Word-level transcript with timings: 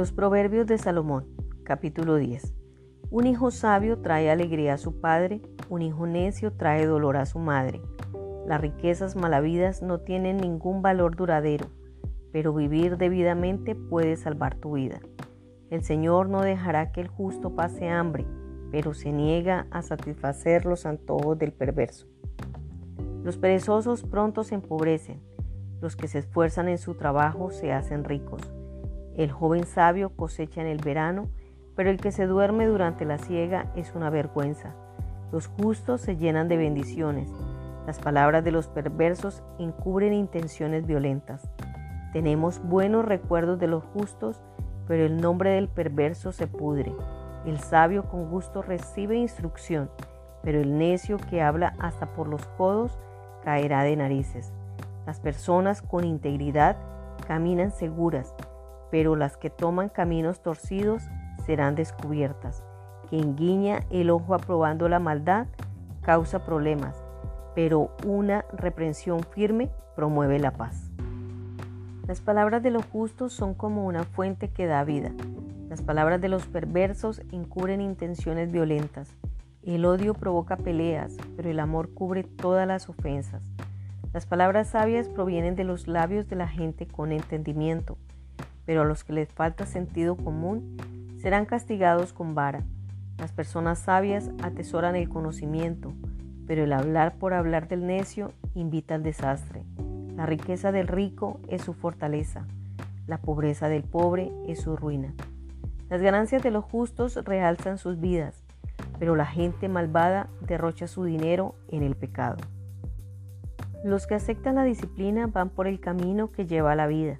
Los 0.00 0.12
Proverbios 0.12 0.66
de 0.66 0.78
Salomón, 0.78 1.26
capítulo 1.62 2.16
10. 2.16 2.54
Un 3.10 3.26
hijo 3.26 3.50
sabio 3.50 3.98
trae 3.98 4.30
alegría 4.30 4.72
a 4.72 4.78
su 4.78 4.98
padre, 4.98 5.42
un 5.68 5.82
hijo 5.82 6.06
necio 6.06 6.54
trae 6.54 6.86
dolor 6.86 7.18
a 7.18 7.26
su 7.26 7.38
madre. 7.38 7.82
Las 8.46 8.62
riquezas 8.62 9.14
malavidas 9.14 9.82
no 9.82 10.00
tienen 10.00 10.38
ningún 10.38 10.80
valor 10.80 11.16
duradero, 11.16 11.66
pero 12.32 12.54
vivir 12.54 12.96
debidamente 12.96 13.74
puede 13.74 14.16
salvar 14.16 14.54
tu 14.54 14.72
vida. 14.72 15.00
El 15.68 15.84
Señor 15.84 16.30
no 16.30 16.40
dejará 16.40 16.92
que 16.92 17.02
el 17.02 17.08
justo 17.08 17.54
pase 17.54 17.90
hambre, 17.90 18.24
pero 18.70 18.94
se 18.94 19.12
niega 19.12 19.66
a 19.70 19.82
satisfacer 19.82 20.64
los 20.64 20.86
antojos 20.86 21.38
del 21.38 21.52
perverso. 21.52 22.06
Los 23.22 23.36
perezosos 23.36 24.02
pronto 24.04 24.44
se 24.44 24.54
empobrecen, 24.54 25.20
los 25.82 25.94
que 25.94 26.08
se 26.08 26.20
esfuerzan 26.20 26.70
en 26.70 26.78
su 26.78 26.94
trabajo 26.94 27.50
se 27.50 27.74
hacen 27.74 28.04
ricos. 28.04 28.50
El 29.16 29.30
joven 29.30 29.64
sabio 29.66 30.10
cosecha 30.16 30.60
en 30.60 30.66
el 30.66 30.78
verano, 30.78 31.28
pero 31.76 31.90
el 31.90 31.98
que 31.98 32.12
se 32.12 32.26
duerme 32.26 32.66
durante 32.66 33.04
la 33.04 33.18
siega 33.18 33.72
es 33.76 33.94
una 33.94 34.10
vergüenza. 34.10 34.74
Los 35.32 35.46
justos 35.46 36.00
se 36.00 36.16
llenan 36.16 36.48
de 36.48 36.56
bendiciones. 36.56 37.30
Las 37.86 37.98
palabras 37.98 38.44
de 38.44 38.52
los 38.52 38.68
perversos 38.68 39.42
encubren 39.58 40.12
intenciones 40.12 40.86
violentas. 40.86 41.48
Tenemos 42.12 42.60
buenos 42.62 43.04
recuerdos 43.04 43.58
de 43.58 43.68
los 43.68 43.84
justos, 43.84 44.42
pero 44.86 45.04
el 45.04 45.20
nombre 45.20 45.50
del 45.50 45.68
perverso 45.68 46.32
se 46.32 46.46
pudre. 46.46 46.92
El 47.46 47.58
sabio 47.58 48.04
con 48.08 48.28
gusto 48.28 48.62
recibe 48.62 49.16
instrucción, 49.16 49.90
pero 50.42 50.60
el 50.60 50.76
necio 50.76 51.16
que 51.16 51.42
habla 51.42 51.74
hasta 51.78 52.06
por 52.12 52.28
los 52.28 52.46
codos 52.58 52.98
caerá 53.44 53.84
de 53.84 53.96
narices. 53.96 54.52
Las 55.06 55.20
personas 55.20 55.80
con 55.80 56.04
integridad 56.04 56.76
caminan 57.26 57.70
seguras, 57.70 58.34
pero 58.90 59.16
las 59.16 59.36
que 59.36 59.50
toman 59.50 59.88
caminos 59.88 60.42
torcidos 60.42 61.04
serán 61.46 61.74
descubiertas. 61.74 62.64
Quien 63.08 63.36
guiña 63.36 63.80
el 63.90 64.10
ojo 64.10 64.34
aprobando 64.34 64.88
la 64.88 64.98
maldad 64.98 65.46
causa 66.02 66.44
problemas, 66.44 67.02
pero 67.54 67.90
una 68.04 68.44
reprensión 68.52 69.20
firme 69.20 69.70
promueve 69.96 70.38
la 70.38 70.52
paz. 70.52 70.90
Las 72.06 72.20
palabras 72.20 72.62
de 72.62 72.70
los 72.70 72.84
justos 72.86 73.32
son 73.32 73.54
como 73.54 73.86
una 73.86 74.04
fuente 74.04 74.48
que 74.48 74.66
da 74.66 74.82
vida. 74.84 75.12
Las 75.68 75.82
palabras 75.82 76.20
de 76.20 76.28
los 76.28 76.46
perversos 76.46 77.22
encubren 77.30 77.80
intenciones 77.80 78.50
violentas. 78.50 79.14
El 79.62 79.84
odio 79.84 80.14
provoca 80.14 80.56
peleas, 80.56 81.16
pero 81.36 81.50
el 81.50 81.60
amor 81.60 81.92
cubre 81.94 82.24
todas 82.24 82.66
las 82.66 82.88
ofensas. 82.88 83.42
Las 84.12 84.26
palabras 84.26 84.68
sabias 84.70 85.08
provienen 85.08 85.54
de 85.54 85.62
los 85.62 85.86
labios 85.86 86.28
de 86.28 86.34
la 86.34 86.48
gente 86.48 86.86
con 86.86 87.12
entendimiento 87.12 87.96
pero 88.70 88.82
a 88.82 88.84
los 88.84 89.02
que 89.02 89.12
les 89.12 89.28
falta 89.28 89.66
sentido 89.66 90.14
común 90.14 90.76
serán 91.20 91.44
castigados 91.44 92.12
con 92.12 92.36
vara. 92.36 92.62
Las 93.18 93.32
personas 93.32 93.80
sabias 93.80 94.30
atesoran 94.44 94.94
el 94.94 95.08
conocimiento, 95.08 95.92
pero 96.46 96.62
el 96.62 96.72
hablar 96.72 97.16
por 97.16 97.34
hablar 97.34 97.66
del 97.66 97.84
necio 97.84 98.30
invita 98.54 98.94
al 98.94 99.02
desastre. 99.02 99.64
La 100.14 100.24
riqueza 100.24 100.70
del 100.70 100.86
rico 100.86 101.40
es 101.48 101.62
su 101.62 101.74
fortaleza, 101.74 102.46
la 103.08 103.18
pobreza 103.18 103.68
del 103.68 103.82
pobre 103.82 104.30
es 104.46 104.60
su 104.60 104.76
ruina. 104.76 105.14
Las 105.88 106.00
ganancias 106.00 106.40
de 106.40 106.52
los 106.52 106.64
justos 106.64 107.16
realzan 107.24 107.76
sus 107.76 107.98
vidas, 107.98 108.44
pero 109.00 109.16
la 109.16 109.26
gente 109.26 109.68
malvada 109.68 110.28
derrocha 110.46 110.86
su 110.86 111.02
dinero 111.02 111.56
en 111.72 111.82
el 111.82 111.96
pecado. 111.96 112.36
Los 113.82 114.06
que 114.06 114.14
aceptan 114.14 114.54
la 114.54 114.62
disciplina 114.62 115.26
van 115.26 115.48
por 115.48 115.66
el 115.66 115.80
camino 115.80 116.30
que 116.30 116.46
lleva 116.46 116.70
a 116.70 116.76
la 116.76 116.86
vida 116.86 117.16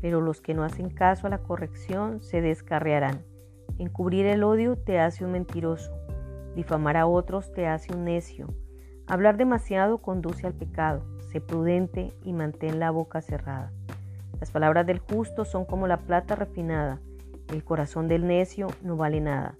pero 0.00 0.20
los 0.20 0.40
que 0.40 0.54
no 0.54 0.64
hacen 0.64 0.90
caso 0.90 1.26
a 1.26 1.30
la 1.30 1.38
corrección 1.38 2.20
se 2.22 2.40
descarriarán. 2.40 3.22
Encubrir 3.78 4.26
el 4.26 4.44
odio 4.44 4.76
te 4.76 4.98
hace 4.98 5.24
un 5.24 5.32
mentiroso, 5.32 5.92
difamar 6.54 6.96
a 6.96 7.06
otros 7.06 7.52
te 7.52 7.66
hace 7.66 7.94
un 7.94 8.04
necio. 8.04 8.48
Hablar 9.06 9.36
demasiado 9.36 9.98
conduce 9.98 10.46
al 10.46 10.54
pecado. 10.54 11.02
Sé 11.32 11.40
prudente 11.40 12.12
y 12.22 12.32
mantén 12.32 12.78
la 12.78 12.90
boca 12.90 13.20
cerrada. 13.20 13.72
Las 14.38 14.50
palabras 14.50 14.86
del 14.86 14.98
justo 14.98 15.44
son 15.44 15.64
como 15.64 15.86
la 15.86 15.98
plata 15.98 16.34
refinada. 16.34 17.00
El 17.52 17.64
corazón 17.64 18.08
del 18.08 18.26
necio 18.26 18.68
no 18.82 18.96
vale 18.96 19.20
nada. 19.20 19.54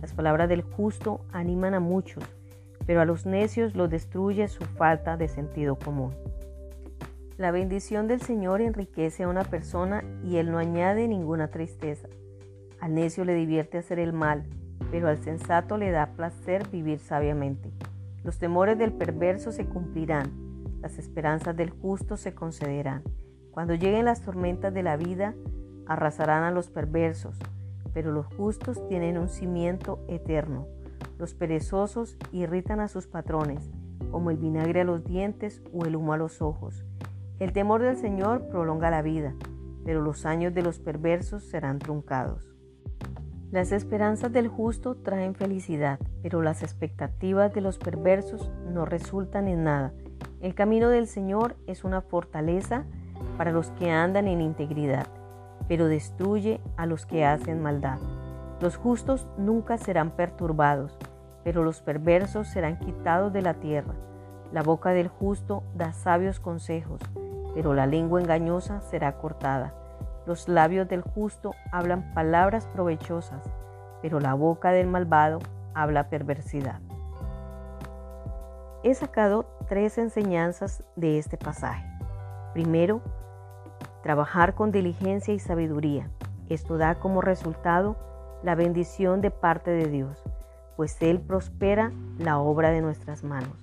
Las 0.00 0.12
palabras 0.14 0.48
del 0.48 0.62
justo 0.62 1.24
animan 1.32 1.74
a 1.74 1.80
muchos, 1.80 2.24
pero 2.86 3.00
a 3.00 3.04
los 3.04 3.26
necios 3.26 3.74
los 3.74 3.90
destruye 3.90 4.48
su 4.48 4.64
falta 4.64 5.16
de 5.16 5.28
sentido 5.28 5.76
común. 5.76 6.12
La 7.38 7.50
bendición 7.50 8.08
del 8.08 8.20
Señor 8.20 8.60
enriquece 8.60 9.22
a 9.22 9.28
una 9.28 9.44
persona 9.44 10.04
y 10.22 10.36
Él 10.36 10.50
no 10.50 10.58
añade 10.58 11.08
ninguna 11.08 11.48
tristeza. 11.48 12.08
Al 12.78 12.94
necio 12.94 13.24
le 13.24 13.34
divierte 13.34 13.78
hacer 13.78 13.98
el 13.98 14.12
mal, 14.12 14.44
pero 14.90 15.08
al 15.08 15.18
sensato 15.18 15.78
le 15.78 15.90
da 15.90 16.14
placer 16.14 16.68
vivir 16.68 16.98
sabiamente. 16.98 17.70
Los 18.22 18.38
temores 18.38 18.76
del 18.76 18.92
perverso 18.92 19.50
se 19.50 19.64
cumplirán, 19.64 20.30
las 20.82 20.98
esperanzas 20.98 21.56
del 21.56 21.70
justo 21.70 22.18
se 22.18 22.34
concederán. 22.34 23.02
Cuando 23.50 23.74
lleguen 23.74 24.04
las 24.04 24.20
tormentas 24.20 24.74
de 24.74 24.82
la 24.82 24.96
vida, 24.96 25.34
arrasarán 25.86 26.44
a 26.44 26.50
los 26.50 26.68
perversos, 26.68 27.38
pero 27.94 28.12
los 28.12 28.26
justos 28.26 28.86
tienen 28.88 29.16
un 29.16 29.28
cimiento 29.28 30.04
eterno. 30.08 30.66
Los 31.18 31.34
perezosos 31.34 32.18
irritan 32.30 32.80
a 32.80 32.88
sus 32.88 33.06
patrones, 33.06 33.70
como 34.10 34.30
el 34.30 34.36
vinagre 34.36 34.82
a 34.82 34.84
los 34.84 35.04
dientes 35.04 35.62
o 35.72 35.86
el 35.86 35.96
humo 35.96 36.12
a 36.12 36.18
los 36.18 36.42
ojos. 36.42 36.84
El 37.42 37.52
temor 37.52 37.82
del 37.82 37.96
Señor 37.96 38.46
prolonga 38.50 38.88
la 38.88 39.02
vida, 39.02 39.34
pero 39.84 40.00
los 40.00 40.26
años 40.26 40.54
de 40.54 40.62
los 40.62 40.78
perversos 40.78 41.42
serán 41.42 41.80
truncados. 41.80 42.54
Las 43.50 43.72
esperanzas 43.72 44.32
del 44.32 44.46
justo 44.46 44.94
traen 44.94 45.34
felicidad, 45.34 45.98
pero 46.22 46.40
las 46.40 46.62
expectativas 46.62 47.52
de 47.52 47.60
los 47.60 47.78
perversos 47.78 48.48
no 48.72 48.84
resultan 48.84 49.48
en 49.48 49.64
nada. 49.64 49.92
El 50.40 50.54
camino 50.54 50.88
del 50.88 51.08
Señor 51.08 51.56
es 51.66 51.82
una 51.82 52.00
fortaleza 52.00 52.84
para 53.36 53.50
los 53.50 53.72
que 53.72 53.90
andan 53.90 54.28
en 54.28 54.40
integridad, 54.40 55.08
pero 55.66 55.88
destruye 55.88 56.60
a 56.76 56.86
los 56.86 57.06
que 57.06 57.24
hacen 57.24 57.60
maldad. 57.60 57.98
Los 58.60 58.76
justos 58.76 59.26
nunca 59.36 59.78
serán 59.78 60.12
perturbados, 60.12 60.96
pero 61.42 61.64
los 61.64 61.82
perversos 61.82 62.46
serán 62.46 62.78
quitados 62.78 63.32
de 63.32 63.42
la 63.42 63.54
tierra. 63.54 63.96
La 64.52 64.62
boca 64.62 64.90
del 64.90 65.08
justo 65.08 65.64
da 65.74 65.92
sabios 65.92 66.38
consejos, 66.38 67.00
pero 67.54 67.74
la 67.74 67.86
lengua 67.86 68.20
engañosa 68.20 68.80
será 68.80 69.18
cortada. 69.18 69.74
Los 70.26 70.48
labios 70.48 70.88
del 70.88 71.02
justo 71.02 71.54
hablan 71.70 72.12
palabras 72.14 72.66
provechosas, 72.66 73.42
pero 74.00 74.20
la 74.20 74.34
boca 74.34 74.70
del 74.70 74.86
malvado 74.86 75.40
habla 75.74 76.08
perversidad. 76.08 76.80
He 78.84 78.94
sacado 78.94 79.46
tres 79.68 79.98
enseñanzas 79.98 80.82
de 80.96 81.18
este 81.18 81.36
pasaje. 81.36 81.86
Primero, 82.52 83.00
trabajar 84.02 84.54
con 84.54 84.72
diligencia 84.72 85.32
y 85.32 85.38
sabiduría. 85.38 86.10
Esto 86.48 86.76
da 86.76 86.96
como 86.96 87.20
resultado 87.20 87.96
la 88.42 88.54
bendición 88.54 89.20
de 89.20 89.30
parte 89.30 89.70
de 89.70 89.86
Dios, 89.86 90.22
pues 90.76 91.00
Él 91.00 91.20
prospera 91.20 91.92
la 92.18 92.38
obra 92.38 92.70
de 92.70 92.82
nuestras 92.82 93.22
manos. 93.22 93.56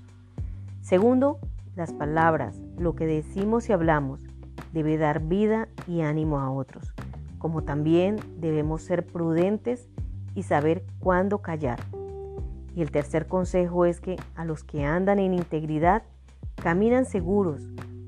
Segundo, 0.81 1.39
las 1.75 1.93
palabras, 1.93 2.61
lo 2.77 2.95
que 2.95 3.05
decimos 3.05 3.69
y 3.69 3.73
hablamos, 3.73 4.21
debe 4.73 4.97
dar 4.97 5.21
vida 5.21 5.67
y 5.87 6.01
ánimo 6.01 6.39
a 6.39 6.51
otros, 6.51 6.93
como 7.37 7.63
también 7.63 8.17
debemos 8.37 8.81
ser 8.81 9.05
prudentes 9.05 9.87
y 10.35 10.43
saber 10.43 10.83
cuándo 10.99 11.39
callar. 11.39 11.79
Y 12.75 12.81
el 12.81 12.91
tercer 12.91 13.27
consejo 13.27 13.85
es 13.85 13.99
que 13.99 14.17
a 14.35 14.45
los 14.45 14.63
que 14.63 14.85
andan 14.85 15.19
en 15.19 15.33
integridad 15.33 16.03
caminan 16.55 17.05
seguros, 17.05 17.61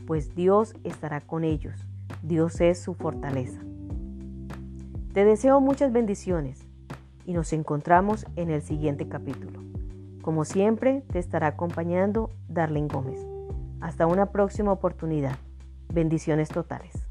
pues 0.05 0.35
Dios 0.35 0.75
estará 0.83 1.21
con 1.21 1.43
ellos. 1.43 1.87
Dios 2.23 2.61
es 2.61 2.79
su 2.79 2.93
fortaleza. 2.93 3.59
Te 5.13 5.25
deseo 5.25 5.59
muchas 5.59 5.91
bendiciones 5.91 6.65
y 7.25 7.33
nos 7.33 7.53
encontramos 7.53 8.25
en 8.35 8.49
el 8.49 8.61
siguiente 8.61 9.07
capítulo. 9.07 9.59
Como 10.21 10.45
siempre, 10.45 11.03
te 11.11 11.19
estará 11.19 11.47
acompañando 11.47 12.29
Darlene 12.47 12.87
Gómez. 12.87 13.30
Hasta 13.81 14.05
una 14.05 14.27
próxima 14.27 14.71
oportunidad. 14.71 15.37
Bendiciones 15.91 16.49
totales. 16.49 17.10